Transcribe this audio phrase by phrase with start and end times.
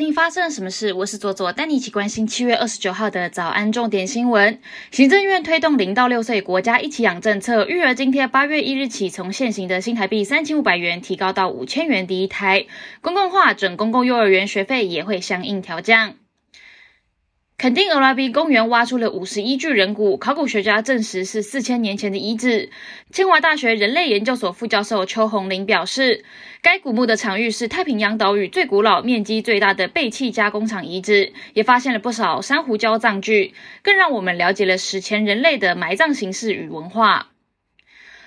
[0.00, 0.94] 听发生了什么事？
[0.94, 4.58] 我是左左，带你一起关心七月二十九号的早安重点新闻。
[4.90, 12.64] 行政院推动零到六岁国家一起养政策，育儿津贴八月一日起从现行的新台币三千五百元提高到五千元第一胎，
[13.02, 16.14] 公共化准公共幼儿园学费也会相应调降。
[17.60, 22.70] 肯定阿拉比公园挖出了五十一具人骨，考古学家证实是四千年前的遗址。
[23.12, 26.24] 清华大学人类研究所副教授邱红林表示，
[26.62, 37.29] 该古墓的场域是太平洋岛屿最古老、面积最大的废弃加工厂遗址，也发现了不少珊瑚礁葬具，更让我们了解了史前人类的埋葬形式与文化。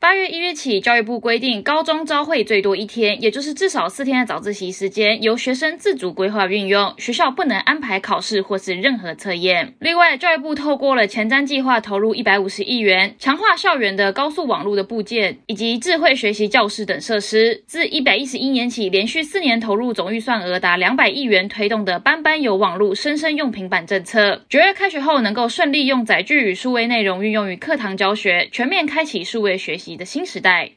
[0.00, 9.74] 八月一日起，教育部规定，高中朝会最多一天，也就是至少四天的早自习时间，由学生自主规划运用，学校不能安排考试或是任何测验。
[9.80, 17.64] 另外，教育部透过了前瞻计划，投入一百五十亿元，强化校园的高速网络的部件以及智慧学习教室等设施。
[17.66, 24.42] 自一百一十一年起，连续四年投入总预算额达两百亿元，推动的班班有网络、生生用平板政策。
[24.48, 29.87] 九月开学后，能够顺利用载具与数位内容运用于课堂教学，全面开启数位学习。
[29.96, 30.72] 的新时代。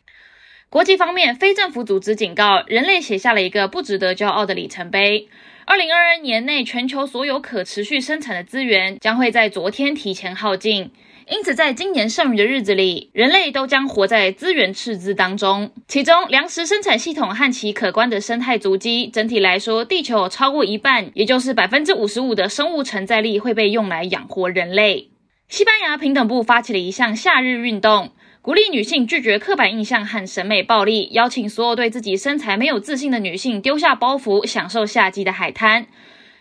[0.69, 5.27] 国际方面，非政府组织警告，人类写下了一个不值得骄傲的里程碑。
[5.65, 10.91] 二零二二年内，全球所有可持续生产的资源将会在昨天提前耗尽。
[11.27, 15.71] 因此，在今年剩余的日子里，人类都将活在资源赤字当中。
[15.87, 25.09] 其中，粮食生产系统和其可观的生态足迹，整体来说，地球有超过一半，也就是百分之五十五的生物承载力会被用来养活人类。
[25.47, 28.11] 西班牙平等部发起了一项夏日运动。
[28.43, 35.85] 鼓励女性拒绝刻板印象和审美暴力，邀请所有对自己身材没有自信的女性丢下包袱，享受夏季的海滩。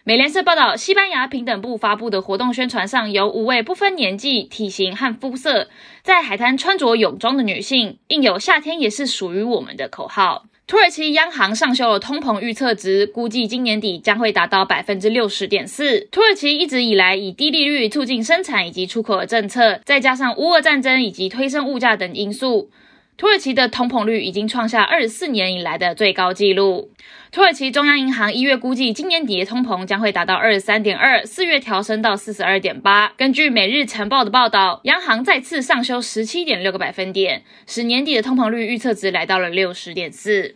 [0.05, 5.69] 美联社报道，西班牙平等部发布的活动宣传上有五位不分年纪、体型和肤色，
[6.03, 10.47] 在海滩穿着泳装的女性，印有“夏天也是属于我们的”口号。
[10.71, 16.07] 土耳其央行上修了通膨预测值，估计今年底将会达到百分之六十点四。
[16.13, 22.71] 土耳其一直以来以低利率促进生产以及出口的政策，再加上乌俄战争以及推升物价等因素，
[23.17, 26.93] 土耳其的通膨率已经创下二十四年以来的最高纪录。
[27.33, 33.13] 土耳其中央银行一月估计，今年底的通膨将会达到二十三点二，四月调升到四十二点八。
[33.17, 40.55] 根据《每日晨报》的报道，央行再次上修十七点六个百分点，使年底的通膨率预测值来到了六十点四。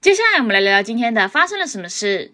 [0.00, 2.30] 接下来我们来聊聊今天的发生了什么事。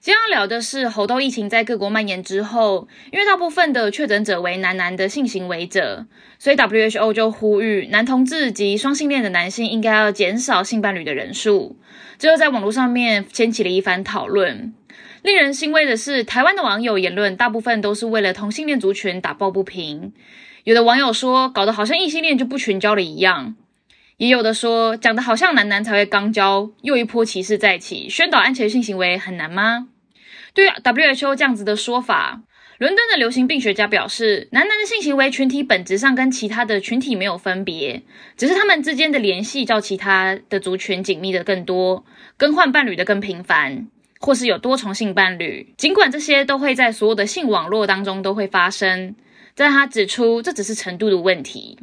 [0.00, 6.06] 今天要聊的是猴痘疫情在各国蔓延之后，因为大部分的确诊者为男男的性行为者，
[6.38, 11.78] 所以 WHO 就呼吁男同志及双性恋的男性应该要减少性伴侣的人数。
[12.18, 14.72] 最后在网络上面掀起了一番讨论。
[15.20, 20.14] 令人欣慰的是，台湾的网友言论大部分都是为了同性恋族群打抱不平。
[20.64, 23.56] 有的网友说，搞得好像异性恋就不群交了一样。
[24.16, 28.08] 也有的说，讲的好像男男才会刚交，又一波歧视再起。
[28.08, 29.88] 宣导安全性行为很难吗？
[30.54, 32.42] 对于 WHO 这样子的说法，
[32.78, 38.04] 伦敦的流行病学家表示，男男的性行为群体本质上跟其他的群体没有分别，
[38.36, 42.04] 只是他们之间的联系较其他的族群紧密的更多，
[42.36, 43.88] 更换伴侣的更频繁，
[44.20, 45.74] 或是有多重性伴侣。
[45.76, 49.16] 尽管这些都会在所有的性网络当中都会发生，
[49.56, 51.80] 但他指出这只是程度的问题。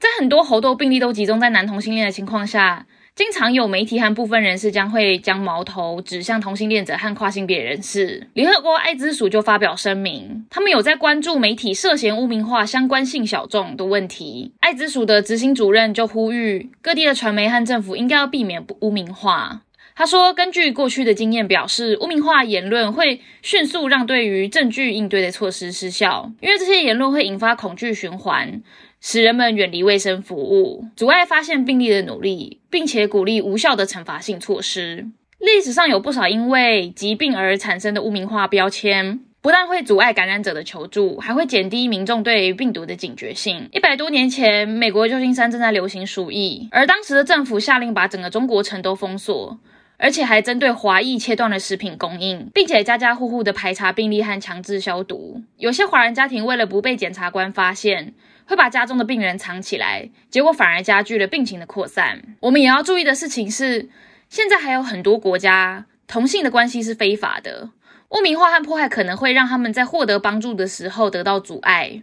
[0.00, 8.26] 在很多猴痘病例都集中在男同性恋的情况下，经常有媒体和部分人士将会将矛头指向同性恋者和跨性别人士。
[8.32, 14.54] 联合国艾滋署就发表声明，他们有在关注媒体涉嫌污名化相关性小众的问题。
[14.60, 19.60] 艾滋署的执行主任就呼吁各地的传媒和政府应该要避免污名化。
[19.94, 28.62] 他说，根据过去的经验表示，污名化言论会迅速让对于证据应对的措施失效，因为这些言论会引发恐惧循环。
[29.00, 35.06] 使人们远离卫生服务，阻碍发现病例的努力，并且鼓励无效的惩罚性措施。
[35.38, 43.70] 历史上有不少因为疾病而产生的污名化标签，不但会阻碍感染者的求助，还会减低民众对病毒的警觉性。
[43.72, 49.58] 一百多年前，美国旧金山正在流行鼠疫，而当时的政府下令把整个中国城都封锁，
[49.96, 55.40] 而且还针对华裔切断了食品供应，并且家家户户的排查病例和强制消毒。
[55.56, 58.12] 有些华人家庭为了不被检察官发现。
[58.50, 62.20] 会把家中的病人藏起来，结果反而加剧了病情的扩散。
[62.40, 63.88] 我们也要注意的事情是，
[64.28, 67.70] 现在还有很多国家同性的关系是非法的，
[68.08, 72.02] 污名化和迫害可能会让他们在获得帮助的时候得到阻碍。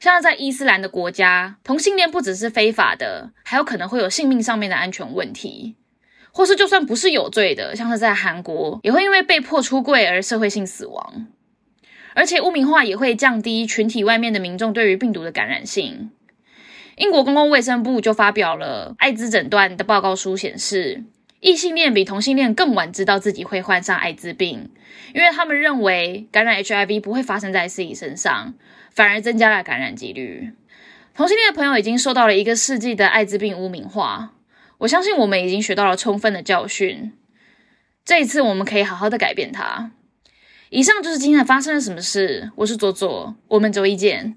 [0.00, 5.76] 像在伊斯兰的国家，同性恋不只是非法的，还有可能会有性命上面的安全问题，
[6.30, 11.26] 或是就算不是有罪的，像是在韩国，也会因为被迫出柜而社会性死亡。
[12.14, 16.10] 而且污名化也会降低群体外面的民众对于病毒的感染性。
[16.96, 21.04] 英国公共卫生部就发表了艾滋诊断的报告书，显示
[21.40, 24.70] 异性恋比同性恋更晚知道自己会患上艾滋病，
[25.14, 28.54] 因为他们认为感染 HIV 不会发生在自己身上，
[28.90, 30.52] 反而增加了感染几率。
[31.14, 34.34] 同性恋的朋友已经受到了一个世纪的艾滋病污名化，
[34.78, 37.12] 我相信我们已经学到了充分的教训。
[38.04, 39.92] 这一次我们可以好好的改变它。
[40.74, 42.50] 以上就是今天发生了什么事。
[42.56, 44.30] 我是左左，我们周一见。